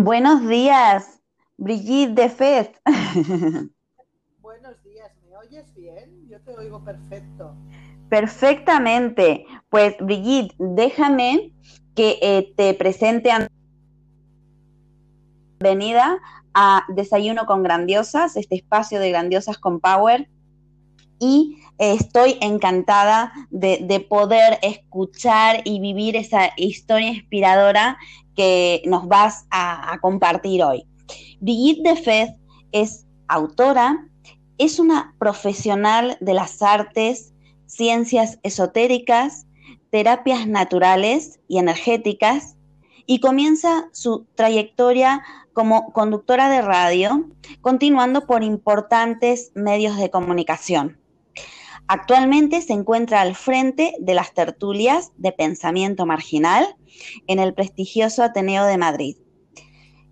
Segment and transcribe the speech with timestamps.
[0.00, 1.20] Buenos días,
[1.56, 2.70] Brigitte de Fez.
[4.40, 6.28] Buenos días, ¿me oyes bien?
[6.28, 7.56] Yo te oigo perfecto.
[8.08, 9.44] Perfectamente.
[9.68, 11.52] Pues Brigitte, déjame
[11.96, 13.48] que eh, te presente a...
[15.58, 16.18] Bienvenida
[16.54, 20.28] a Desayuno con Grandiosas, este espacio de Grandiosas con Power.
[21.18, 27.98] Y eh, estoy encantada de, de, poder escuchar y vivir esa historia inspiradora
[28.38, 30.86] que nos vas a, compartir hoy.
[31.40, 32.30] Brigitte de Fez
[32.70, 34.06] es autora,
[34.58, 37.34] es una profesional de las artes,
[37.66, 39.48] ciencias esotéricas,
[39.90, 42.56] terapias naturales y energéticas
[43.06, 47.24] y comienza su trayectoria como conductora de radio,
[47.60, 50.96] continuando por importantes medios de comunicación.
[51.88, 56.76] Actualmente se encuentra al frente de las tertulias de pensamiento marginal
[57.26, 59.16] en el prestigioso Ateneo de Madrid.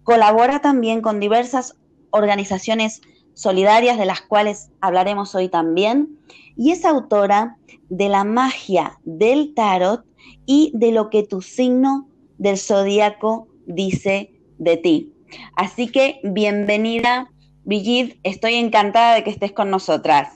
[0.02, 1.76] Colabora también con diversas
[2.11, 3.02] organizaciones
[3.34, 6.19] solidarias de las cuales hablaremos hoy también
[6.56, 7.58] y es autora
[7.90, 10.02] de la magia del tarot
[10.46, 12.08] y de lo que tu signo
[12.38, 15.12] del zodíaco dice de ti.
[15.55, 17.31] Así que bienvenida,
[17.64, 20.36] Brigitte, estoy encantada de que estés con nosotras.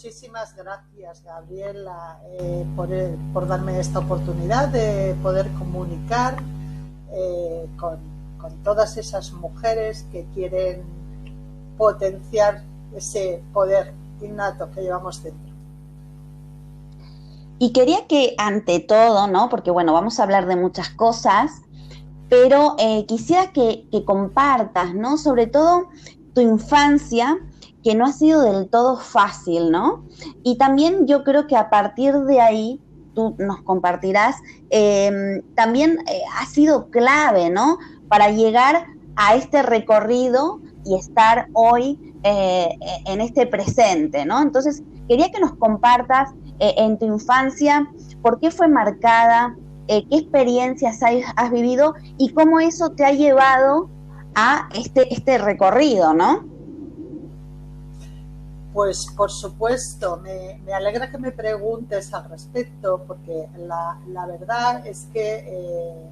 [0.00, 6.36] Muchísimas gracias, Gabriela, eh, por, darme esta oportunidad de poder comunicar
[7.10, 7.98] eh, con,
[8.62, 10.84] todas esas mujeres que quieren
[11.76, 12.62] potenciar
[12.94, 13.92] ese poder
[14.22, 15.52] innato que llevamos dentro.
[17.58, 19.48] Y quería que ante todo, ¿no?
[19.48, 21.62] Porque bueno, vamos a hablar de muchas cosas,
[22.28, 25.18] pero eh, quisiera que, que, compartas, ¿no?
[25.18, 25.88] Sobre todo
[26.34, 27.36] tu infancia,
[27.82, 30.04] que no ha sido del todo fácil, ¿no?
[30.42, 32.80] Y también yo creo que a partir de ahí,
[33.14, 34.36] tú nos compartirás,
[34.70, 37.78] eh, también eh, ha sido clave, ¿no?
[38.08, 38.86] Para llegar
[39.16, 44.40] a este recorrido y estar hoy eh, en este presente, ¿no?
[44.42, 47.88] Entonces, quería que nos compartas en tu infancia
[48.20, 51.00] por qué fue marcada, qué experiencias
[51.36, 53.88] has, vivido y cómo eso te ha llevado
[54.34, 56.57] a este, este recorrido, ¿no?
[58.72, 65.36] Pues por supuesto, me, alegra que me preguntes al respecto, porque la, verdad es que
[65.46, 66.10] eh,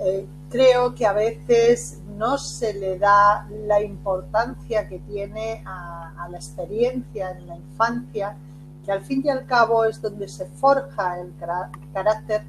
[0.00, 6.36] eh, creo que a veces no se le da la importancia que tiene a, la
[6.36, 8.36] experiencia en la infancia,
[8.84, 11.32] que al fin y al cabo es donde se forja el,
[11.92, 12.42] carácter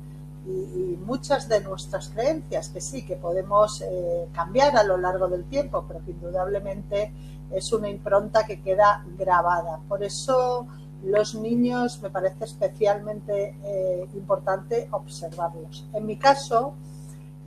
[0.45, 5.43] y, muchas de nuestras creencias, que sí, que podemos eh, cambiar a lo largo del
[5.45, 7.11] tiempo, pero que indudablemente
[7.53, 9.79] es una impronta que queda grabada.
[9.87, 10.67] Por eso
[11.03, 15.87] los niños me parece especialmente eh, importante observarlos.
[15.93, 16.75] En mi caso,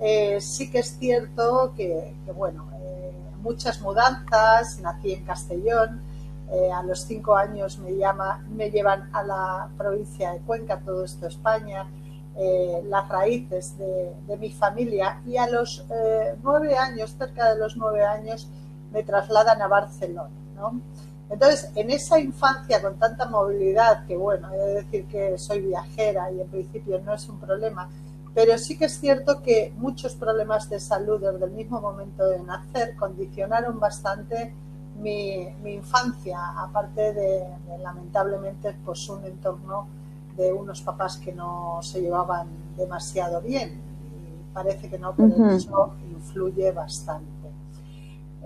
[0.01, 3.13] eh, sí que es cierto que, bueno, eh,
[3.43, 6.03] muchas mudanzas, nací en Castellón,
[6.73, 7.91] a los cinco años me,
[8.51, 11.89] me llevan a la provincia de Cuenca, todo esto España,
[12.85, 15.85] las raíces de, mi familia y a los
[16.45, 18.49] nueve años, cerca de los nueve años,
[18.95, 20.81] me trasladan a Barcelona, ¿no?
[21.29, 26.31] Entonces, en esa infancia con tanta movilidad, que bueno, he de decir que soy viajera
[26.31, 27.89] y en principio no es un problema,
[28.35, 32.41] pero sí que es cierto que muchos problemas de salud desde el mismo momento de
[32.41, 34.55] nacer condicionaron bastante
[35.01, 37.45] mi, infancia, aparte de,
[37.83, 39.89] lamentablemente pues un entorno
[40.37, 45.95] de unos papás que no se llevaban demasiado bien y parece que no, pero eso
[46.11, 47.34] influye bastante.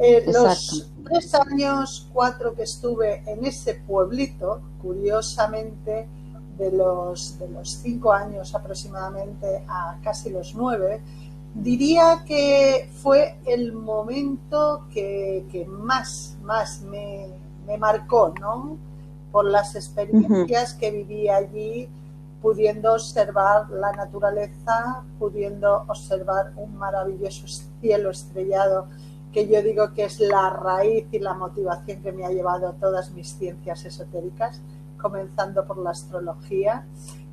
[0.00, 6.06] Eh, los tres años, cuatro que estuve en ese pueblito, curiosamente,
[6.56, 11.00] de los, de los cinco años aproximadamente a casi los nueve,
[11.54, 17.28] diría que fue el momento que, más, más me,
[17.78, 18.76] marcó, ¿no?
[19.32, 21.88] Por las experiencias que viví allí,
[22.40, 27.46] pudiendo observar la naturaleza, pudiendo observar un maravilloso
[27.80, 28.86] cielo estrellado
[29.32, 32.72] que yo digo que es la raíz y la motivación que me ha llevado a
[32.72, 34.60] todas mis ciencias esotéricas,
[35.00, 36.84] comenzando por la astrología.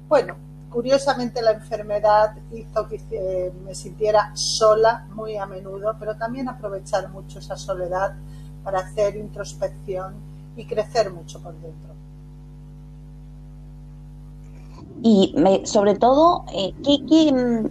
[0.07, 0.35] Bueno,
[0.69, 7.39] curiosamente la enfermedad hizo que me sintiera sola muy a menudo, pero también aprovechar mucho
[7.39, 8.13] esa soledad
[8.63, 10.15] para hacer introspección
[10.57, 11.93] y crecer mucho por dentro.
[15.01, 17.69] Y sobre todo, eh, ¿qué, qué,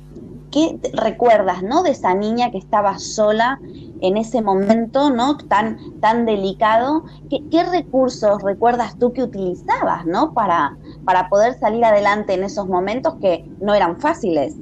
[0.54, 1.82] qué recuerdas ¿no?
[1.82, 3.58] de esa niña que estaba sola
[4.00, 5.36] en ese momento ¿no?
[5.36, 10.32] tan, tan delicado, ¿qué, recursos recuerdas tú que utilizabas ¿no?
[10.32, 14.54] para, para poder salir adelante en esos momentos que no eran fáciles?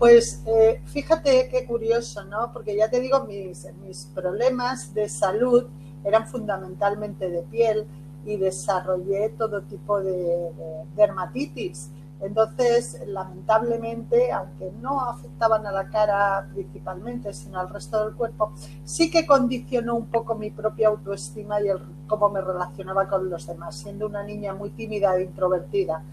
[0.00, 2.52] Pues eh, fíjate qué curioso, ¿no?
[2.52, 5.66] Porque ya te digo, mis, mis problemas de salud
[6.02, 7.86] eran fundamentalmente de piel
[8.26, 10.50] y desarrollé todo tipo de
[10.96, 11.90] dermatitis
[12.22, 18.52] entonces, lamentablemente, aunque no afectaban a la cara principalmente, sino al resto del cuerpo,
[18.84, 23.44] sí que condicionó un poco mi propia autoestima y el, cómo me relacionaba con los
[23.48, 26.04] demás, siendo una niña muy tímida e introvertida,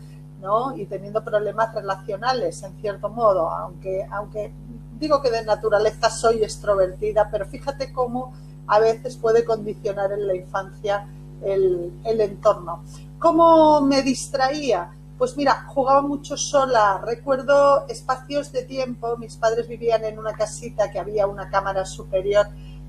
[0.41, 0.75] ¿no?
[0.75, 4.51] Y teniendo problemas relacionales, en cierto modo, aunque, aunque
[4.99, 8.33] digo que de naturaleza soy extrovertida, pero fíjate cómo
[8.65, 11.07] a veces puede condicionar en la infancia
[11.43, 12.83] el, el entorno.
[13.19, 14.89] ¿Cómo me distraía?
[15.19, 17.01] Pues mira, jugaba mucho sola.
[17.05, 19.17] Recuerdo espacios de tiempo.
[19.17, 22.47] Mis padres vivían en una casita que había una cámara superior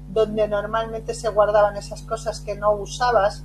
[0.08, 3.42] donde normalmente se guardaban esas cosas que no usabas.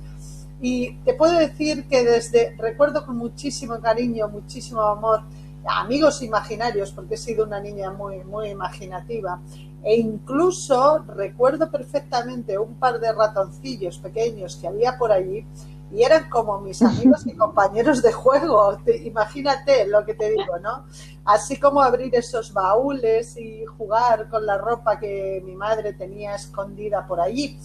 [0.60, 5.22] Y te puedo decir que desde, recuerdo con muchísimo cariño, muchísimo amor,
[5.66, 9.40] amigos imaginarios, porque he sido una niña muy, muy imaginativa.
[9.82, 15.44] E incluso recuerdo perfectamente un par de ratoncillos pequeños que había por allí
[15.92, 18.78] y eran como mis amigos y compañeros de juego.
[19.04, 20.86] imagínate lo que te digo, ¿no?
[21.24, 27.06] Así como abrir esos baúles y jugar con la ropa que mi madre tenía escondida
[27.06, 27.58] por allí.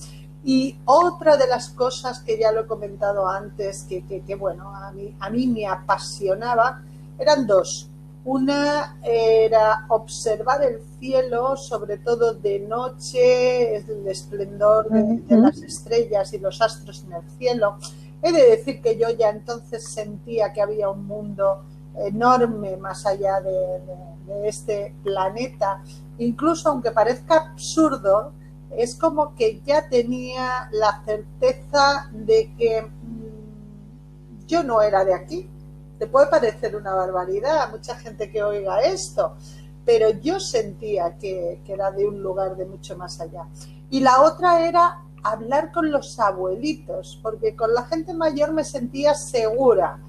[0.44, 4.92] Y otra de las cosas que ya lo he comentado antes, que, que, bueno, a
[4.92, 6.82] mí, a mí me apasionaba,
[7.20, 7.88] eran dos.
[8.24, 16.38] Una era observar el cielo, sobre todo de noche, el esplendor de las estrellas y
[16.38, 17.78] los astros en el cielo
[18.22, 21.64] He de decir que yo ya entonces sentía que había un mundo
[21.96, 23.82] enorme más allá de,
[24.46, 25.84] este planeta.
[26.18, 28.32] Incluso aunque parezca absurdo,
[28.70, 35.50] es como que ya tenía la certeza de que mm, yo no era de aquí.
[36.00, 39.36] Te puede parecer una barbaridad a mucha gente que oiga esto,
[39.84, 43.48] pero yo sentía que, que era de un lugar de mucho más allá.
[43.90, 49.14] Y la otra era hablar con los abuelitos, porque con la gente mayor me sentía
[49.14, 50.00] segura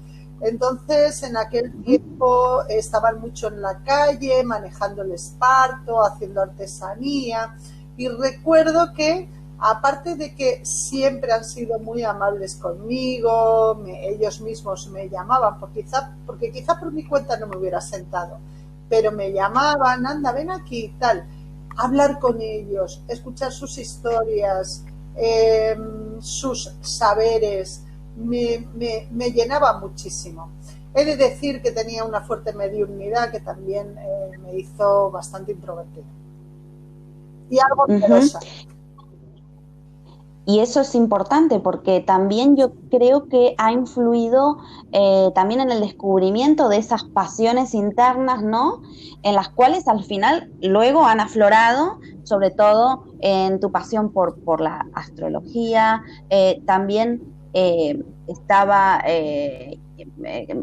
[0.43, 7.55] entonces, en aquel tiempo estaban mucho en la calle, manejando el esparto, haciendo artesanía.
[7.95, 15.07] Y recuerdo que, aparte de que siempre han sido muy amables conmigo, ellos mismos me
[15.07, 18.39] llamaban, porque quizá, porque quizá por mi cuenta no me hubiera sentado,
[18.89, 21.25] pero me llamaban, anda, ven aquí, tal.
[21.77, 24.83] Hablar con ellos, escuchar sus historias,
[25.15, 27.83] em, sus saberes,
[28.15, 28.67] me,
[29.11, 30.51] me, llenaba muchísimo.
[30.93, 36.05] He de decir que tenía una fuerte mediunidad que también eh, me hizo bastante introvertida.
[37.49, 38.39] Y algo poderosa.
[40.45, 44.57] Y eso es importante porque también yo creo que ha influido
[44.91, 48.81] eh, también en el descubrimiento de esas pasiones internas, ¿no?
[49.23, 54.61] En las cuales al final luego han aflorado, sobre todo en tu pasión por, por
[54.61, 57.21] la astrología, eh, también
[57.53, 59.79] eh, estaba eh,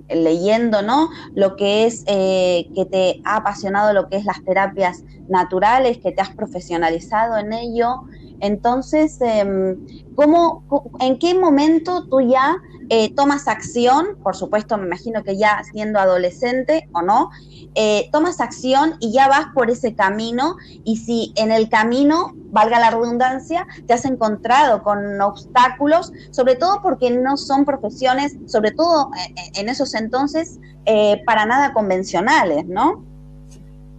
[0.09, 1.09] leyendo, ¿no?
[1.35, 6.21] Lo que es que te ha apasionado lo que es las terapias naturales, que te
[6.21, 8.03] has profesionalizado en ello.
[8.41, 9.77] Entonces, em,
[10.15, 10.65] ¿cómo,
[11.01, 12.57] ¿en qué momento tú ya
[12.89, 14.19] eh, tomas acción?
[14.23, 17.31] Por supuesto, me imagino que ya siendo adolescente o no,
[17.75, 22.81] eh, tomas acción y ya vas por ese camino y si en el camino, valga
[22.81, 29.11] la redundancia, te has encontrado con obstáculos, sobre todo porque no son profesiones, sobre todo
[29.55, 33.05] en esos entonces, eh, para nada convencionales, ¿no?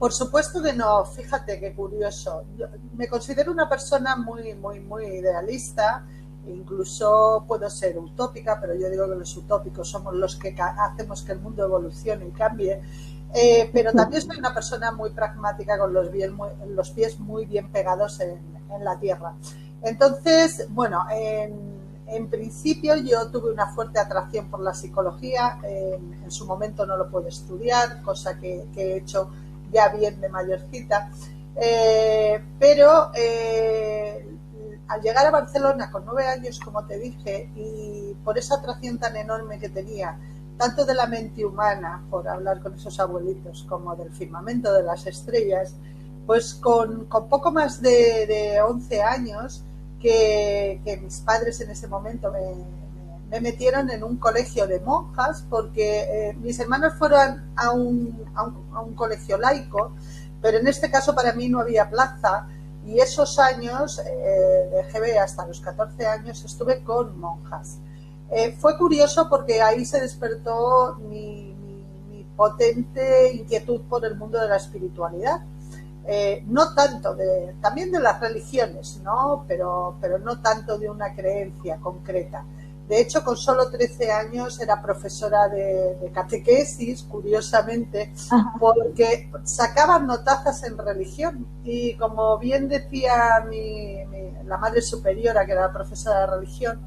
[0.02, 2.46] Por supuesto que no, fíjate qué curioso.
[2.98, 6.08] me considero una persona muy, muy, muy idealista,
[6.48, 11.34] incluso puedo ser utópica, pero yo digo que los utópicos somos los que hacemos que
[11.34, 12.82] el mundo evolucione y cambie.
[13.32, 16.08] Eh, pero también soy una persona muy pragmática con los,
[16.70, 18.40] los pies muy bien pegados en,
[18.84, 19.36] la tierra.
[19.84, 26.88] Entonces, bueno, en, principio yo tuve una fuerte atracción por la psicología, en, su momento
[26.88, 29.30] no lo pude estudiar, cosa que he hecho
[29.72, 31.12] ya bien de mayorcita.
[31.56, 34.26] Eh, pero eh,
[34.88, 39.16] al llegar a Barcelona con nueve años, como te dije, y por esa atracción tan
[39.16, 40.18] enorme que tenía,
[40.58, 45.08] tanto de la mente humana, por hablar con esos abuelitos, como del firmamento de las
[45.08, 45.76] estrellas,
[46.26, 49.64] pues con, poco más de, 11 años,
[50.00, 52.40] que, mis padres en ese momento me,
[53.32, 58.28] me metieron en un colegio de monjas porque eh, mis hermanos fueron a un,
[58.96, 59.96] colegio laico,
[60.42, 62.48] pero en este caso para mí no había plaza
[62.86, 67.78] y esos años, eh, de GB hasta los 14 años, estuve con monjas.
[68.32, 71.56] Eh, fue curioso porque ahí se despertó mi,
[72.10, 75.42] mi, potente inquietud por el mundo de la espiritualidad.
[76.48, 79.46] no tanto de, también de las religiones, ¿no?
[79.48, 82.44] Pero, pero no tanto de una creencia concreta.
[82.92, 88.12] De hecho, con solo 13 años era profesora de, catequesis, curiosamente,
[88.60, 91.48] porque sacaban notazas en religión.
[91.64, 93.48] Y como bien decía
[94.46, 96.82] la madre superiora, que era profesora de religión,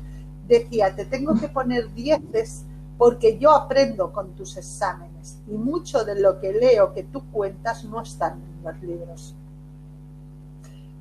[0.46, 2.66] decía, te tengo que poner dieces
[2.98, 5.38] porque yo aprendo con tus exámenes.
[5.48, 9.34] Y mucho de lo que leo que tú cuentas no están en los libros.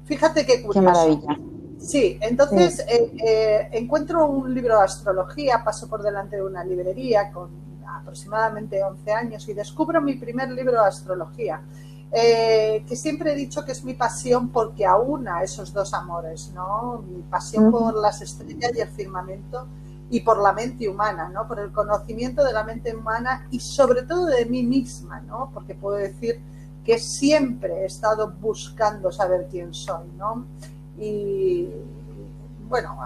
[0.06, 0.80] Fíjate qué curioso.
[0.80, 1.53] Qué maravilla.
[1.84, 7.30] Sí, entonces eh, eh, encuentro un libro de astrología, paso por delante de una librería
[7.32, 7.50] con
[7.86, 11.62] aproximadamente 11 años y descubro mi primer libro de astrología,
[12.10, 17.04] eh, que siempre he dicho que es mi pasión porque aúna esos dos amores, ¿no?
[17.06, 19.68] Mi pasión por las estrellas y el firmamento
[20.10, 21.48] y por la mente humana, ¿no?
[21.48, 25.52] Por el conocimiento de la mente humana y sobre todo de mí misma, ¿no?
[25.54, 26.40] Porque puedo decir
[26.86, 30.46] que siempre he estado buscando saber quién soy, ¿no?
[31.04, 31.70] Y
[32.70, 32.98] bueno,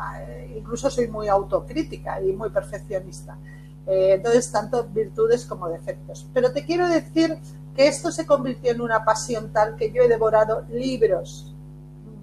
[0.56, 3.38] incluso soy muy autocrítica y muy perfeccionista.
[3.86, 6.28] Eh, entonces, tanto virtudes como defectos.
[6.34, 7.38] Pero te quiero decir
[7.76, 11.56] que esto se convirtió en una pasión tal que yo he devorado libros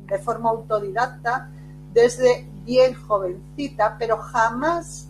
[0.07, 1.51] de forma autodidacta
[1.93, 5.09] desde bien jovencita, pero jamás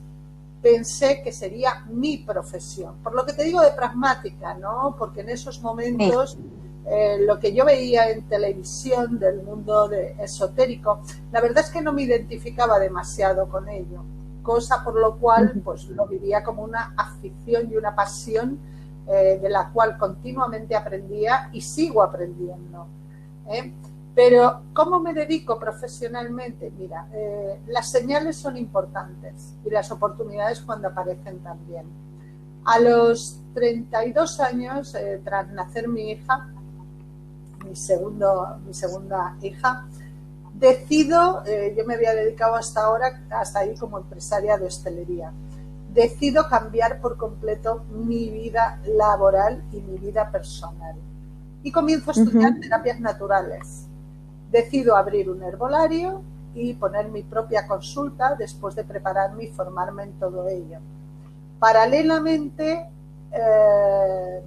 [0.63, 2.97] pensé que sería mi profesión.
[3.03, 4.97] Por lo que te digo de pragmática, ¿no?
[4.99, 6.39] Porque en esos momentos...
[6.87, 11.01] Eh, lo que yo veía en televisión del mundo de esotérico,
[11.33, 14.05] la verdad es que no me identificaba demasiado con ello.
[14.43, 18.59] cosa por lo cual pues lo vivía como una afición y una pasión
[19.07, 22.87] eh, de la cual continuamente aprendía y sigo aprendiendo.
[23.51, 23.73] ¿eh?
[24.15, 26.71] Pero, ¿cómo me dedico profesionalmente?
[26.79, 31.85] Mira, eh, las señales son importantes y las oportunidades cuando aparecen también.
[32.65, 36.49] A los 32 años, tras nacer mi hija,
[37.65, 39.87] mi, segundo, mi segunda hija,
[40.55, 41.43] decido,
[41.77, 45.33] yo me había dedicado hasta ahora, hasta ahí como empresaria de hostelería,
[45.95, 50.97] decido cambiar por completo mi vida laboral y mi vida personal.
[51.63, 53.87] Y comienzo a estudiar terapias naturales.
[54.51, 56.23] Decido abrir un herbolario
[56.55, 60.79] y poner mi propia consulta después de prepararme y formarme en todo ello.
[61.59, 62.87] Paralelamente,
[63.33, 64.43] eh,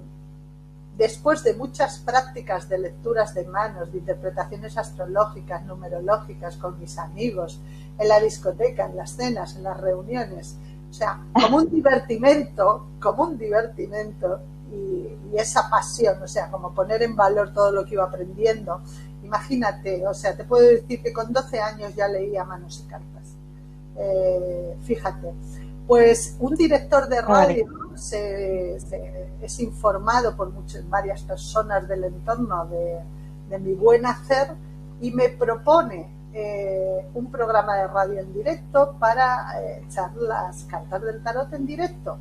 [0.98, 7.60] después de muchas prácticas de lecturas de manos, de interpretaciones astrológicas, numerológicas con mis amigos,
[7.98, 10.56] en la discoteca, en las cenas, en las reuniones,
[10.90, 14.40] o sea, como un divertimento, como un divertimento
[14.72, 18.80] y, esa pasión, o sea, como poner en valor todo lo que iba aprendiendo.
[19.22, 23.36] Imagínate, o sea, te puedo decir que con 12 años ya leía manos y cartas.
[23.96, 25.32] Eh, fíjate,
[25.88, 27.66] pues un director de radio
[27.96, 28.76] se,
[29.42, 33.00] es informado por muchas, varias personas del entorno de,
[33.48, 34.48] de mi buen hacer
[35.00, 41.02] y me propone eh, un programa de radio en directo para eh, echar las cartas
[41.02, 42.18] del tarot en directo.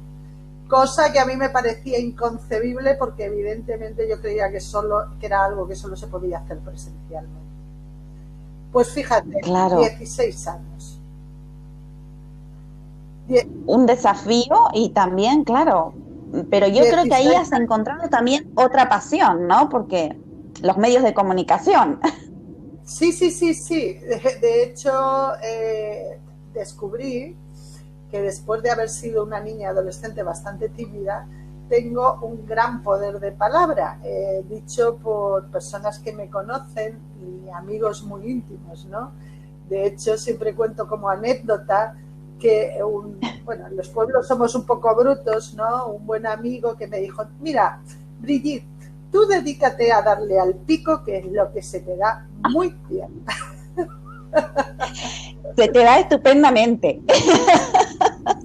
[0.69, 5.43] Cosa que a mí me parecía inconcebible porque evidentemente yo creía que solo que era
[5.43, 7.47] algo que solo se podía hacer presencialmente.
[8.71, 9.41] Pues fíjate,
[9.77, 10.76] 16 años.
[13.65, 15.93] Un desafío y también, claro,
[16.49, 19.69] pero yo creo que ahí has encontrado también otra pasión, ¿no?
[19.69, 20.17] Porque
[20.61, 21.99] los medios de comunicación.
[22.83, 23.99] Sí, sí, sí, sí.
[24.41, 24.91] De, hecho,
[25.43, 26.19] eh,
[26.53, 27.35] descubrí
[28.09, 31.27] que después de haber sido una niña adolescente bastante tímida,
[31.67, 38.03] tengo un gran poder de palabra, eh, dicho por personas que me conocen y amigos
[38.03, 39.11] muy íntimos, ¿no?
[39.67, 41.97] De hecho, siempre cuento como anécdota
[42.39, 45.87] que un, bueno, en los pueblos somos un poco brutos, ¿no?
[45.87, 47.81] Un buen amigo que me dijo, mira,
[48.19, 48.65] Brigitte,
[49.11, 53.23] tú dedícate a darle al pico, que es lo que se te da muy bien.
[55.55, 57.01] Se te da estupendamente.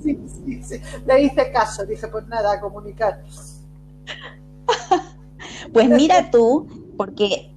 [0.02, 0.80] Sí, sí, sí.
[1.04, 3.22] Le hice caso, dije, pues nada, a comunicar.
[5.72, 7.54] Pues mira tú, porque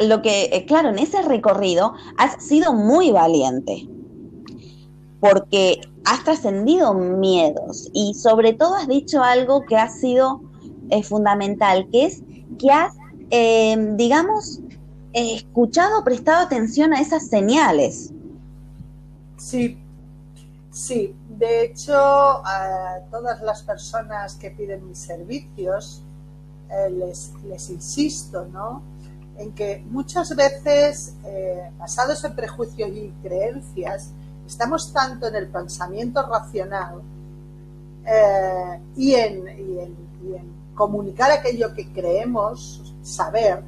[0.00, 3.88] lo que, eh, claro, en ese recorrido has sido muy valiente,
[5.20, 10.40] porque has trascendido miedos y sobre todo has dicho algo que ha sido
[10.88, 12.22] eh, fundamental, que es
[12.58, 12.94] que has,
[13.30, 14.60] eh, digamos,
[15.12, 18.12] escuchado, prestado atención a esas señales.
[19.36, 19.78] Sí,
[20.70, 21.14] sí.
[21.28, 26.02] De hecho, a todas las personas que piden mis servicios,
[26.70, 28.82] eh, les, insisto, ¿no?
[29.38, 31.14] En que muchas veces,
[31.78, 34.12] basados en prejuicios y creencias,
[34.50, 37.00] estamos tanto en el pensamiento racional
[38.04, 40.10] eh, y, en,
[40.74, 43.62] comunicar aquello que creemos saber,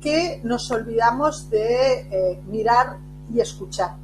[0.00, 2.96] que nos olvidamos de eh, mirar
[3.32, 3.94] y escuchar.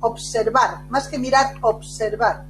[0.00, 2.44] Observar, más que mirar, observar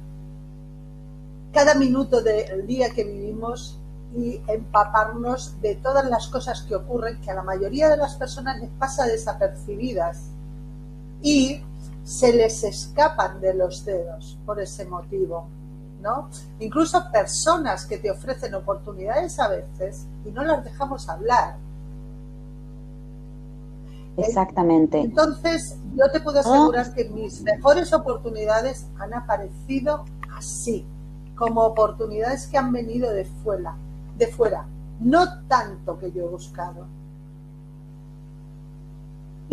[1.53, 3.79] cada minuto del día que vivimos
[4.17, 8.59] y empaparnos de todas las cosas que ocurren, que a la mayoría de las personas
[8.59, 10.33] les pasa desapercibidas
[11.21, 11.61] y
[12.03, 15.47] se les escapan de los dedos por ese motivo.
[16.01, 16.29] ¿no?
[16.59, 21.55] Incluso personas que te ofrecen oportunidades a veces y no las dejamos hablar
[24.17, 24.99] Exactamente.
[24.99, 26.93] Entonces, yo te puedo asegurar ah.
[26.93, 30.85] que mis mejores oportunidades han aparecido así,
[31.35, 33.75] como oportunidades que han venido de fuera,
[34.17, 34.65] de fuera,
[34.99, 36.85] no tanto que yo he buscado.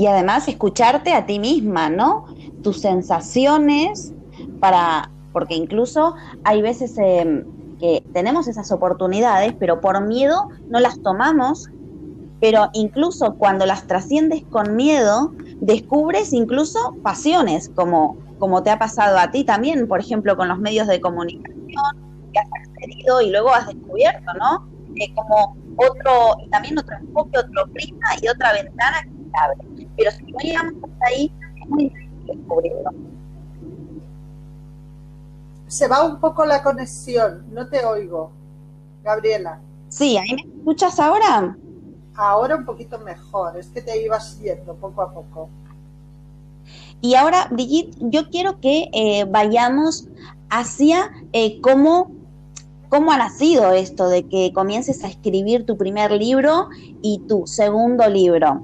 [0.00, 2.24] Y además escucharte a ti misma, ¿no?
[2.62, 4.14] Tus sensaciones
[4.58, 7.44] para, porque incluso hay veces em,
[7.78, 11.68] que tenemos esas oportunidades, pero por miedo no las tomamos
[12.40, 19.18] pero incluso cuando las trasciendes con miedo, descubres incluso pasiones, como, como te ha pasado
[19.18, 21.60] a ti también, por ejemplo, con los medios de comunicación
[22.32, 24.66] que has accedido y luego has descubierto, ¿no?
[24.96, 29.69] Eh, como otro, también otro enfoque, otro prisma y otra ventana que se abre.
[29.96, 32.90] Pero si no llegamos hasta ahí, es muy difícil descubrirlo.
[35.66, 38.33] Se va un poco la conexión, no te oigo,
[39.05, 39.61] Gabriela.
[39.88, 41.57] Sí, ¿ahí me escuchas ahora?
[42.20, 45.48] ahora un poquito mejor, es que te ibas yendo poco a poco.
[47.00, 50.07] Y ahora, Brigitte, yo quiero que eh, vayamos
[50.50, 52.11] hacia eh, cómo,
[52.88, 56.68] cómo ha nacido esto de que comiences a escribir tu primer libro
[57.00, 58.62] y tu segundo libro.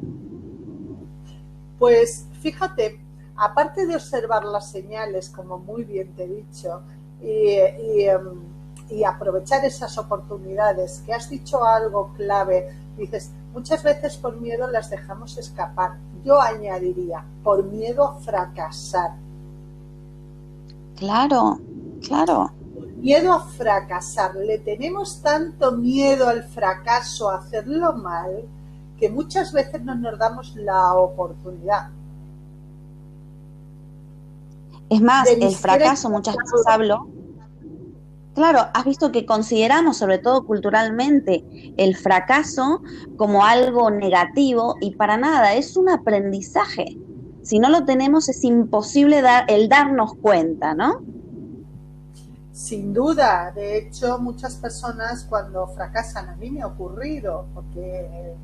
[1.79, 3.01] Pues fíjate,
[3.37, 6.83] aparte de observar las señales, como muy bien te he dicho,
[7.23, 14.67] y, em, aprovechar esas oportunidades, que has dicho algo clave, dices, muchas veces por miedo
[14.69, 15.97] las dejamos escapar.
[16.25, 19.13] Yo añadiría, por miedo a fracasar.
[20.97, 21.59] Claro,
[22.07, 22.51] claro.
[22.75, 24.35] Por miedo a fracasar.
[24.37, 28.45] Le tenemos tanto miedo al fracaso, a hacerlo mal,
[28.99, 31.91] que muchas veces no nos damos la oportunidad.
[34.89, 37.09] Es más, el fracaso, muchas veces hablo,
[38.35, 41.45] claro, has visto que consideramos, sobre todo culturalmente,
[41.77, 42.83] el fracaso
[43.17, 46.97] como algo negativo y para nada, es un aprendizaje.
[47.43, 51.01] Si no lo tenemos es imposible dar, el darnos cuenta, ¿no?
[52.53, 58.35] Sin duda, de hecho muchas personas cuando fracasan, a mí me ha ocurrido, porque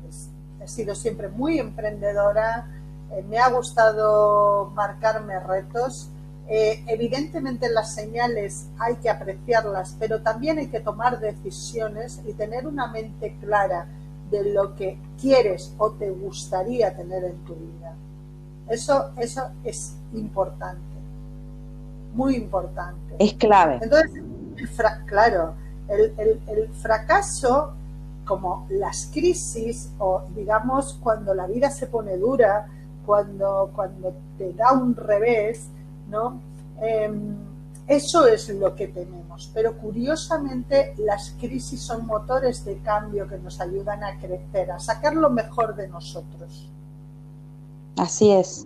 [0.63, 2.67] he sido siempre muy emprendedora,
[3.11, 6.09] eh, me ha gustado marcarme retos
[6.47, 12.67] eh, evidentemente las señales hay que apreciarlas, pero también hay que tomar decisiones y tener
[12.67, 13.87] una mente clara
[14.29, 17.95] de lo que quieres o te gustaría tener en tu vida.
[18.67, 20.81] Eso, eso es importante,
[22.13, 23.15] muy importante.
[23.19, 23.79] Es clave.
[23.81, 24.21] Entonces,
[25.05, 25.53] claro,
[25.87, 26.13] el,
[26.47, 27.73] el fracaso,
[28.25, 32.67] como las crisis, o digamos cuando la vida se pone dura,
[33.05, 35.67] cuando, cuando te da un revés,
[36.09, 36.41] ¿no?
[36.81, 37.35] Em,
[37.87, 43.59] eso es lo que tenemos, pero curiosamente las crisis son motores de cambio que nos
[43.59, 46.69] ayudan a crecer, a sacar lo mejor de nosotros.
[47.97, 48.65] Así es.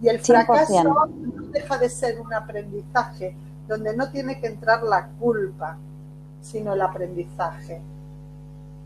[0.00, 1.06] Y el fracaso no
[1.52, 3.36] deja de ser un aprendizaje
[3.68, 5.76] donde no tiene que entrar la culpa,
[6.40, 7.80] sino el aprendizaje,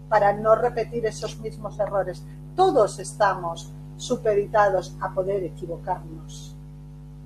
[0.08, 2.22] para no repetir esos mismos errores.
[2.54, 6.54] Todos estamos supeditados a poder equivocarnos.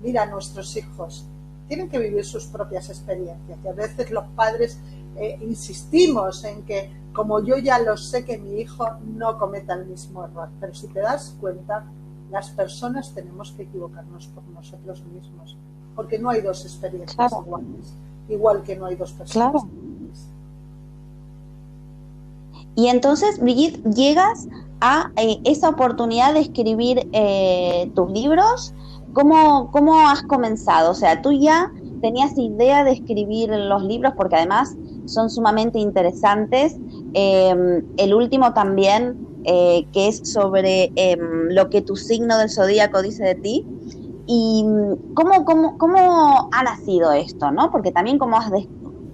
[0.03, 1.27] Mira, nuestros hijos.
[1.69, 3.59] Tienen que vivir sus propias experiencias.
[3.64, 4.79] Y a veces los padres
[5.16, 9.87] eh, insistimos en que como yo ya lo sé que mi hijo no cometa el
[9.87, 11.85] mismo error, pero si te das cuenta,
[12.31, 15.57] las personas tenemos que equivocarnos por nosotros mismos,
[15.97, 17.95] porque no hay dos experiencias iguales,
[18.29, 19.51] igual que no hay dos personas.
[19.53, 19.69] Claro.
[22.81, 24.49] Y entonces, Brigitte, llegas
[24.81, 28.73] a eh, esa oportunidad de escribir eh, tus libros
[29.12, 30.93] ¿Cómo, ¿Cómo has comenzado?
[30.93, 36.77] O sea, tú ya tenías idea de escribir los libros porque además son sumamente interesantes.
[37.14, 43.03] Em, el último también, eh, que es sobre em, lo que tu signo del zodíaco
[43.03, 43.66] dice de ti.
[44.27, 44.64] ¿Y
[45.14, 47.51] cómo, cómo, cómo ha nacido esto?
[47.51, 47.73] ¿no?
[47.73, 48.53] Porque también como has,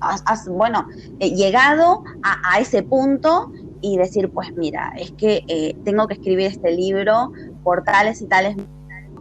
[0.01, 0.87] has, bueno,
[1.21, 6.47] eh, llegado a, ese punto y decir, pues mira, es que eh, tengo que escribir
[6.47, 7.33] este libro
[7.63, 8.57] por tales y tales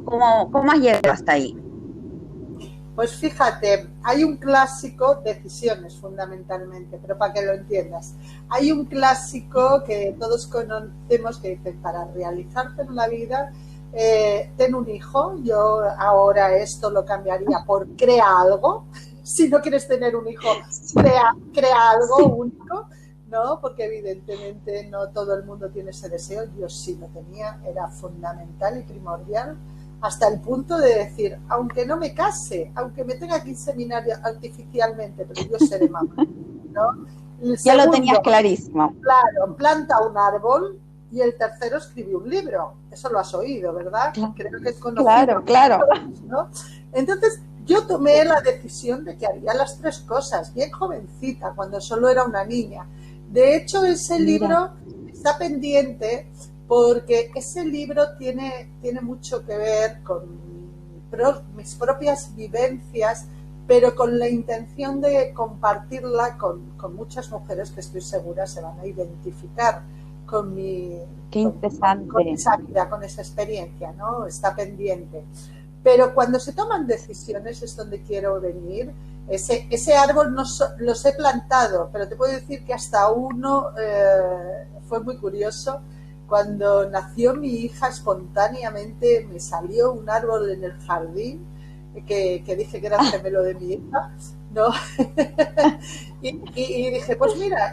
[0.05, 1.57] ¿Cómo, cómo has llegado hasta ahí?
[2.95, 8.13] Pues fíjate, hay un clásico, decisiones fundamentalmente, pero para que lo entiendas.
[8.47, 13.51] Hay un clásico que todos conocemos que dice, para realizarte en la vida,
[13.91, 15.35] eh, ten un hijo.
[15.43, 18.85] Yo ahora esto lo cambiaría por crea algo.
[19.25, 20.47] Si no quieres tener un hijo,
[20.93, 22.87] crea, crea algo único,
[23.27, 23.59] ¿no?
[23.59, 26.43] Porque evidentemente no todo el mundo tiene ese deseo.
[26.59, 29.57] Yo sí lo tenía, era fundamental y primordial
[30.01, 35.25] hasta el punto de decir, aunque no me case, aunque me tenga que inseminar artificialmente,
[35.25, 36.15] pero yo seré mamá.
[36.71, 37.07] ¿no?
[37.63, 38.93] ya lo tenías clarísimo.
[39.01, 40.79] Claro, planta un árbol
[41.11, 42.73] y el tercero escribe un libro.
[42.91, 44.13] Eso lo has oído, ¿verdad?
[44.35, 45.05] Creo que es conocido.
[45.05, 45.85] Claro, claro.
[46.93, 52.09] Entonces, yo tomé la decisión de que haría las tres cosas, bien jovencita, cuando solo
[52.09, 52.87] era una niña.
[53.31, 54.71] De hecho, ese libro
[55.11, 56.27] está pendiente
[56.67, 60.45] porque ese libro tiene, tiene mucho que ver con
[61.55, 63.25] mis propias vivencias,
[63.67, 68.85] pero con la intención de compartirla con, muchas mujeres que estoy segura se van a
[68.85, 69.81] identificar
[70.25, 70.91] con mi
[71.31, 71.57] con,
[72.29, 74.27] esa vida, con esa experiencia, ¿no?
[74.27, 75.23] Está pendiente.
[75.85, 78.91] Pero cuando se toman decisiones es donde quiero venir.
[79.27, 80.43] Ese, árbol no
[80.79, 85.81] los he plantado, pero te puedo decir que hasta uno eh, fue muy curioso
[86.27, 91.45] cuando nació mi hija, espontáneamente me salió un árbol en el jardín
[92.07, 94.11] que, dije que era el gemelo de mi hija,
[94.55, 94.69] ¿no?
[96.23, 97.71] y, dije, pues mira,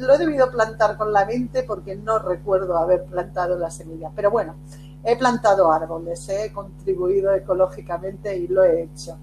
[0.00, 4.10] lo he debido plantar con la mente porque no recuerdo haber plantado la semilla.
[4.16, 4.56] Pero bueno,
[5.04, 9.18] He plantado árboles, he contribuido ecológicamente y lo he hecho.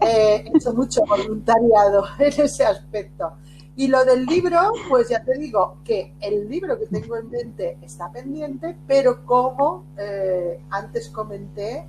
[0.00, 3.32] he hecho mucho voluntariado en ese aspecto.
[3.76, 7.78] Y lo del libro, pues ya te digo que el libro que tengo en mente
[7.82, 11.84] está pendiente, pero como eh, antes comenté,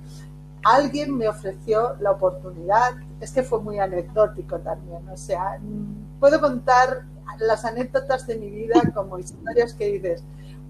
[0.64, 5.60] alguien me ofreció la oportunidad, es que fue muy anecdótico también, o sea,
[6.18, 7.04] puedo contar
[7.38, 10.24] las anécdotas de mi vida como historias que dices,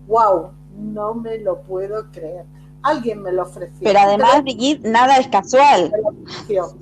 [0.07, 2.45] wow, no me lo puedo creer.
[2.87, 3.81] Alguien me lo ofreció.
[3.83, 5.93] Pero además, Brigitte, nada es casual.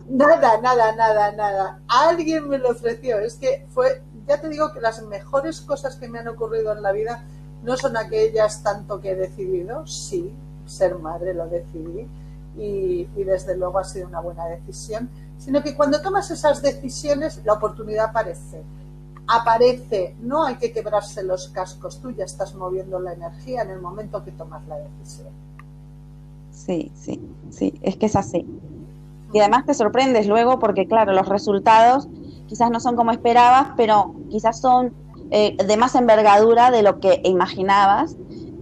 [0.08, 1.80] Nada, nada, nada, nada.
[1.88, 3.18] Alguien me lo ofreció.
[3.20, 6.82] Es que fue ya te digo que las mejores cosas que me han ocurrido en
[6.82, 7.24] la vida
[7.62, 10.34] no son aquellas tanto que he decidido, sí,
[10.66, 12.08] ser madre lo decidí
[12.56, 17.54] y, desde luego ha sido una buena decisión, sino que cuando tomas esas decisiones la
[17.54, 18.62] oportunidad aparece.
[19.26, 23.80] Aparece, no hay que quebrarse los cascos, tú ya estás moviendo la energía en el
[23.80, 25.28] momento que tomas la decisión.
[26.54, 28.46] Sí, sí, sí, es que es así.
[29.32, 32.08] Y además te sorprendes luego porque, claro, los resultados
[32.46, 34.94] quizás no son como esperabas, pero quizás son
[35.30, 38.16] eh, de más envergadura de lo que imaginabas.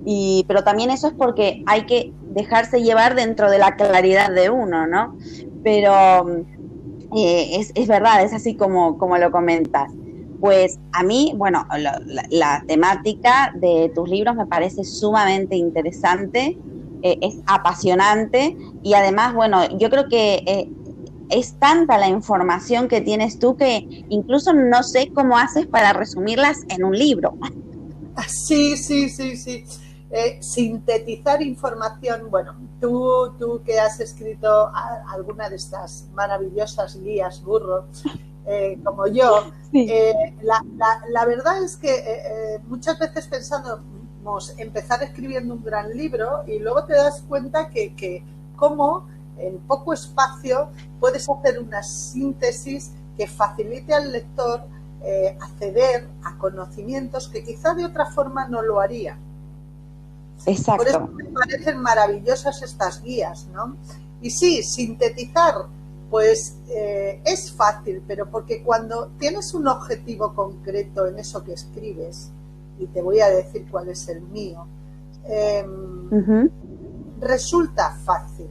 [0.05, 4.51] Y, pero también eso es porque hay que dejarse llevar dentro de la claridad de
[4.51, 5.17] uno, ¿no?
[5.63, 6.45] Pero
[7.15, 9.93] eh, es, es, verdad, es así como, como lo comentas.
[10.41, 11.67] Pues a mí, bueno,
[12.31, 16.59] la, temática de tus libros me parece sumamente interesante,
[17.03, 20.69] eh, es apasionante y además, bueno, yo creo que
[21.31, 26.59] es tanta la información que tienes tú que incluso no sé cómo haces para resumirlas
[26.69, 27.35] en un libro.
[28.29, 29.65] Sí, sí, sí, sí.
[30.15, 34.71] Eh, sintetizar información, bueno, tú, tú que has escrito
[35.09, 37.87] alguna de estas maravillosas guías burro,
[38.45, 40.12] eh, como yo, eh,
[40.43, 43.27] la, verdad es que muchas veces
[44.57, 48.25] empezar escribiendo un gran libro y luego te das cuenta que, que
[48.57, 49.07] cómo
[49.39, 54.65] en poco espacio puedes hacer una síntesis que facilite al lector
[55.05, 59.19] eh, acceder a conocimientos que quizá de otra forma no lo haría.
[60.47, 60.85] Exacto.
[60.85, 63.77] Por eso me parecen maravillosas estas guías, ¿no?
[64.21, 65.55] Y sí, sintetizar,
[66.11, 72.31] pues eh, es fácil, pero porque cuando tienes un objetivo concreto en eso que escribes,
[72.79, 74.67] y te voy a decir cuál es el mío,
[75.25, 76.49] em,
[77.21, 78.49] resulta fácil.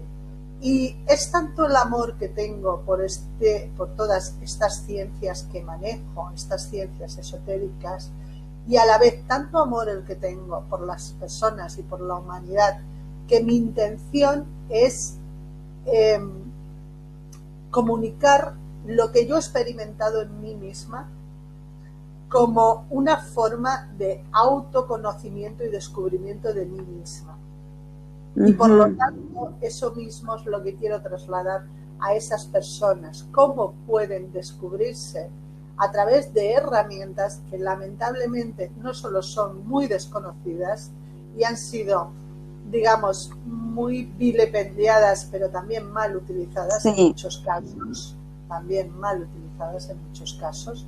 [0.62, 6.32] Y es tanto el amor que tengo por, este, por todas estas ciencias que manejo,
[6.36, 8.12] estas ciencias esotéricas,
[8.68, 12.16] y a la vez tanto amor el que tengo por las personas y por la
[12.16, 12.80] humanidad,
[13.28, 15.16] que mi intención es
[15.86, 16.32] em,
[17.72, 18.54] comunicar
[18.86, 21.10] lo que yo he experimentado en mí misma
[22.32, 27.38] como una forma de autoconocimiento y descubrimiento de mí misma.
[28.38, 31.66] Y por lo tanto, eso mismo es lo que quiero trasladar
[32.00, 35.30] a esas personas, cómo pueden descubrirse
[35.76, 40.92] a través de herramientas que lamentablemente no solo son muy desconocidas
[41.38, 42.12] y han sido,
[42.72, 48.16] digamos, muy vilipendiadas, pero también mal utilizadas en muchos casos,
[48.48, 50.88] también mal utilizadas en muchos casos,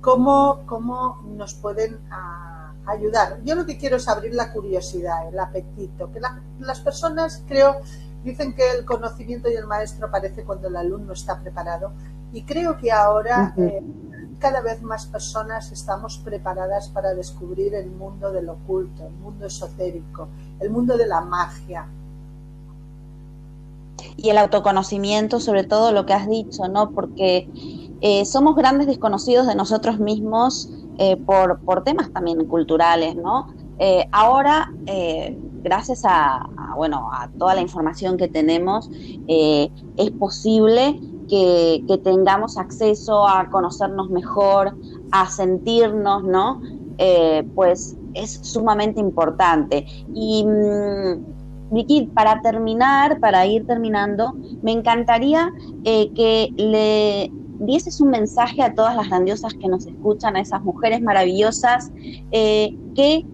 [0.00, 2.00] cómo, cómo nos pueden...
[2.10, 2.50] Ah,
[2.86, 3.40] ayudar.
[3.44, 6.20] Yo lo que quiero es abrir la curiosidad, el apetito, que
[6.58, 7.76] las personas creo
[8.24, 11.92] dicen que el conocimiento y el maestro aparece cuando el alumno está preparado
[12.32, 13.82] y creo que ahora eh,
[14.38, 20.28] cada vez más personas estamos preparadas para descubrir el mundo del oculto, el mundo esotérico,
[20.60, 21.86] el mundo de la magia.
[24.16, 26.90] Y el autoconocimiento, sobre todo lo que has dicho, ¿no?
[26.90, 27.48] Porque
[28.00, 33.52] eh, somos grandes desconocidos de nosotros mismos eh, por, por, temas también culturales, ¿no?
[33.78, 34.70] Eh, ahora,
[35.62, 38.90] gracias a, bueno, a toda la información que tenemos,
[39.26, 44.76] es posible que, tengamos acceso a conocernos mejor,
[45.12, 46.60] a sentirnos, ¿no?
[47.54, 49.86] pues es sumamente importante.
[50.14, 55.50] Y mm, Vicky, para terminar, para ir terminando, me encantaría
[55.82, 61.00] que le dieses un mensaje a todas las grandiosas que nos escuchan, a esas mujeres
[61.02, 61.90] maravillosas,
[62.32, 63.24] eh, ¿qué,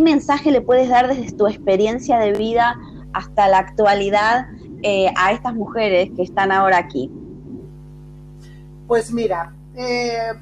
[0.00, 2.78] mensaje le puedes dar desde tu experiencia de vida
[3.12, 4.46] hasta la actualidad
[4.82, 7.10] eh, a estas mujeres que están ahora aquí?
[8.86, 10.32] Pues mira, eh,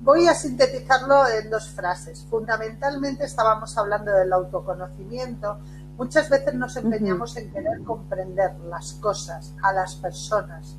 [0.00, 2.26] voy a sintetizarlo en dos frases.
[2.28, 5.58] Fundamentalmente estábamos hablando del autoconocimiento.
[5.96, 10.76] Muchas veces nos empeñamos en querer comprender las cosas, a las personas,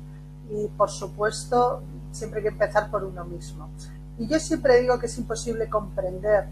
[0.50, 1.82] y por supuesto
[2.12, 3.68] siempre hay que empezar por uno mismo.
[4.18, 6.48] Y yo siempre digo que es imposible comprender,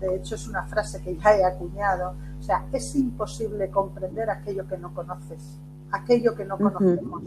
[0.00, 4.66] de hecho es una frase que ya he acuñado, O sea, es imposible comprender aquello
[4.66, 5.58] que no conoces,
[5.92, 7.22] aquello que no conocemos.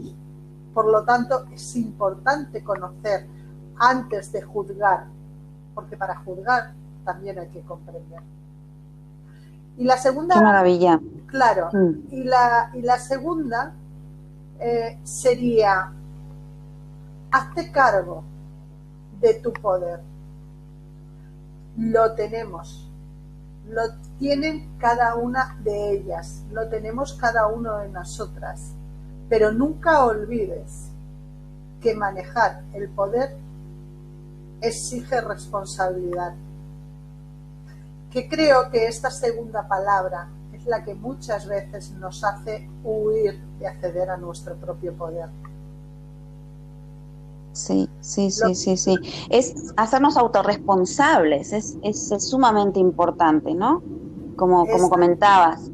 [0.74, 3.26] Por lo tanto, es importante conocer
[3.78, 5.06] antes de juzgar,
[5.74, 8.20] porque para juzgar también hay que comprender.
[9.78, 10.34] Y la segunda.
[10.34, 11.00] Qué maravilla.
[11.26, 11.70] Claro.
[11.72, 11.92] Mm.
[12.10, 13.72] Y, la, y la segunda
[14.60, 15.92] eh, sería:
[17.30, 18.24] hazte cargo
[19.20, 20.00] de tu poder.
[21.76, 22.90] Lo tenemos.
[23.68, 23.82] Lo
[24.18, 26.44] tienen cada una de ellas.
[26.52, 28.72] Lo tenemos cada uno de nosotras.
[29.28, 30.88] Pero nunca olvides
[31.80, 33.36] que manejar el poder
[34.60, 36.34] exige responsabilidad
[38.16, 43.66] que creo que esta segunda palabra es la que muchas veces nos hace huir de
[43.66, 45.28] acceder a nuestro propio poder.
[47.56, 48.96] Sí, sí, sí, sí, sí.
[49.30, 53.82] Es hacernos autorresponsables, es, es, sumamente importante, ¿no?
[54.36, 55.70] Como, como comentabas.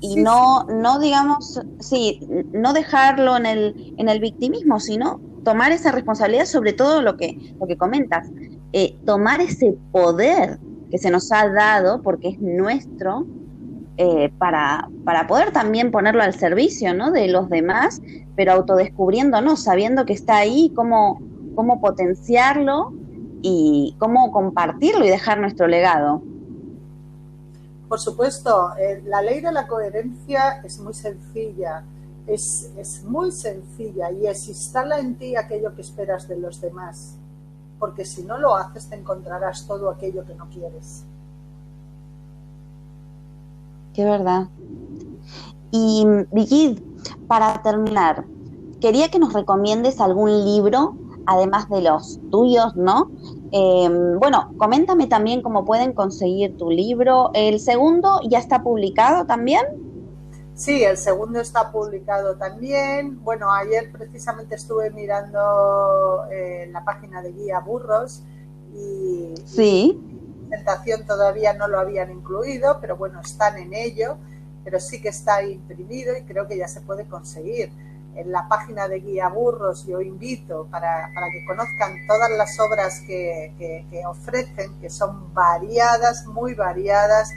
[0.00, 2.20] Y no, no digamos, sí,
[2.52, 7.54] no dejarlo en el, en el victimismo, sino tomar esa responsabilidad sobre todo lo que,
[7.58, 8.28] lo que comentas,
[8.74, 10.58] eh, tomar ese poder
[10.90, 13.26] que se nos ha dado porque es nuestro
[13.96, 17.10] eh, para, para, poder también ponerlo al servicio ¿no?
[17.10, 18.00] de los demás,
[18.34, 21.20] pero autodescubriéndonos, sabiendo que está ahí, cómo,
[21.54, 22.92] cómo potenciarlo
[23.42, 26.22] y cómo compartirlo y dejar nuestro legado.
[27.88, 31.84] Por supuesto, eh, la ley de la coherencia es muy sencilla,
[32.26, 37.16] es, es muy sencilla y es instala en ti aquello que esperas de los demás
[37.78, 41.04] porque si no lo haces te encontrarás todo aquello que no quieres.
[43.96, 44.48] Qué verdad.
[45.70, 46.76] Y Vicky,
[47.26, 48.26] para terminar,
[48.78, 53.10] quería que nos recomiendes algún libro, además de los tuyos, ¿no?
[53.52, 57.30] Em, bueno, coméntame también cómo pueden conseguir tu libro.
[57.32, 59.64] ¿El segundo ya está publicado también?
[60.54, 63.24] Sí, el segundo está publicado también.
[63.24, 68.22] Bueno, ayer precisamente estuve mirando eh, la página de Guía Burros
[68.74, 69.98] y, sí.
[70.48, 74.18] Presentación todavía no lo habían incluido, pero bueno, están en ello,
[74.64, 77.70] pero sí que está imprimido y creo que ya se puede conseguir.
[78.14, 83.52] En la página de Guía Burros yo invito para, que conozcan todas las obras que,
[83.58, 87.30] que ofrecen, que son variadas, muy variadas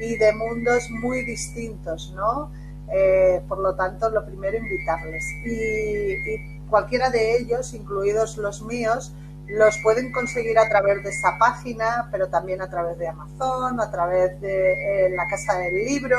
[0.00, 2.50] y de mundos muy distintos, ¿no?
[2.92, 5.24] Eh, por lo tanto, lo primero, invitarles.
[5.46, 9.12] Y, cualquiera de ellos, incluidos los míos,
[9.48, 13.90] los pueden conseguir a través de esa página, pero también a través de Amazon, a
[13.90, 16.18] través de la Casa del Libro,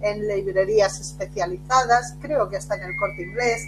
[0.00, 3.66] en librerías especializadas, creo que hasta en el corte inglés.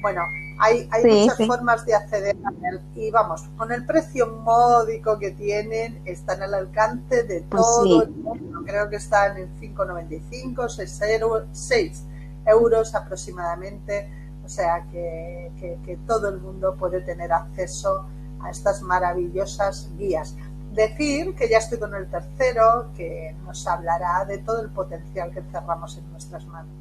[0.00, 0.22] Bueno,
[0.58, 6.00] hay, muchas formas de acceder a él y vamos, con el precio módico que tienen,
[6.04, 8.62] están al alcance de pues todo el mundo.
[8.66, 12.04] Creo que están en 5,95, 6,
[12.46, 14.08] euros aproximadamente.
[14.44, 15.52] O sea que,
[15.84, 18.06] que todo el mundo puede tener acceso
[18.42, 20.34] a estas maravillosas guías.
[20.74, 25.40] Decir que ya estoy con el tercero, que nos hablará de todo el potencial que
[25.40, 26.72] encerramos en nuestras manos.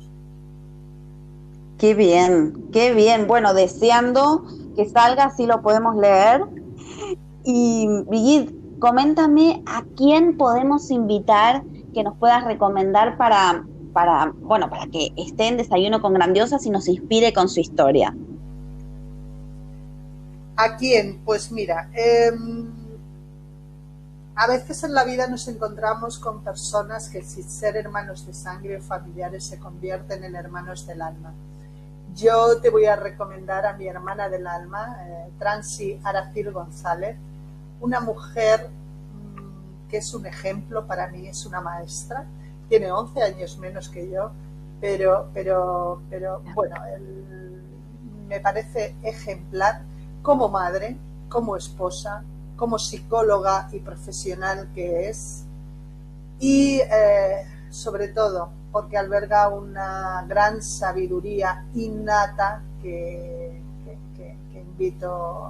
[1.78, 3.28] Qué bien, qué bien.
[3.28, 4.45] Bueno, deseando
[4.76, 6.43] que salga, así lo podemos leer.
[7.43, 14.88] Y Brigitte, coméntame a quién podemos invitar que nos puedas recomendar para, para, bueno, para
[14.88, 18.15] que esté en Desayuno con Grandiosas y nos inspire con su historia.
[20.63, 21.24] ¿A quién?
[21.26, 22.69] Pues mira, em,
[24.36, 28.78] a veces en la vida nos encontramos con personas que sin ser hermanos de sangre
[28.78, 31.34] o familiares se convierten en hermanos del alma.
[32.13, 37.17] Yo te voy a recomendar a mi hermana del alma, eh, Transi Aracil González,
[37.80, 42.28] una mujer mm, que es un ejemplo para mí, es una maestra,
[42.69, 44.30] tiene 11 años menos que yo,
[44.80, 46.76] pero, pero, pero bueno,
[48.28, 49.89] me parece ejemplar
[50.21, 50.97] como madre,
[51.29, 52.23] como esposa,
[52.55, 55.45] como psicóloga y profesional que es,
[56.39, 63.62] y eh, sobre todo porque alberga una gran sabiduría innata que,
[64.54, 65.46] invito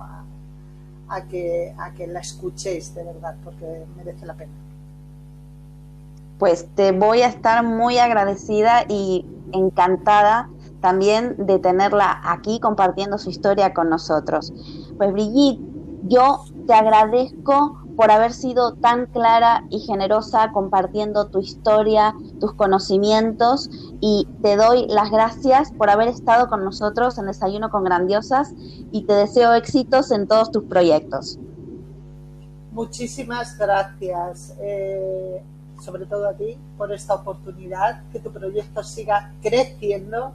[1.08, 4.52] a, que, a que la escuchéis de verdad, porque merece la pena.
[6.38, 10.50] Pues te voy a estar muy agradecida y encantada
[10.82, 14.52] también de tenerla aquí compartiendo su historia con nosotros.
[14.98, 15.62] Pues Brigitte,
[16.04, 23.70] yo te agradezco por haber sido tan clara y generosa compartiendo tu historia, tus conocimientos
[24.00, 28.54] y te doy las gracias por haber estado con nosotros en Desayuno con Grandiosas
[28.92, 31.38] y te deseo éxitos en todos tus proyectos.
[32.72, 34.56] Muchísimas gracias.
[34.62, 35.44] Eh,
[35.82, 40.34] sobre todo a ti, por esta oportunidad, que tu proyecto siga creciendo,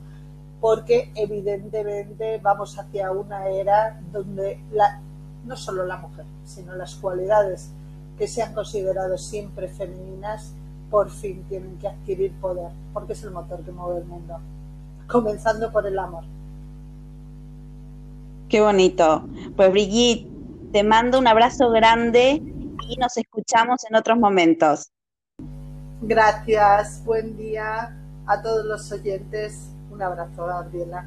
[0.67, 5.01] porque evidentemente vamos hacia una era donde la,
[5.45, 7.71] no solo la mujer, sino las cualidades
[8.19, 10.55] que se han considerado siempre femeninas,
[10.91, 14.41] por fin tienen que adquirir poder, porque es el motor que mueve el mundo,
[15.07, 16.25] comenzando por el amor.
[18.49, 19.23] Qué bonito.
[19.55, 20.29] Pues Brigitte,
[20.73, 22.43] te mando un abrazo grande
[22.89, 24.91] y nos escuchamos en otros momentos.
[26.03, 27.97] Gracias, buen día
[28.27, 29.76] a todos los oyentes.
[29.97, 31.07] Un abrazo, Gabriela.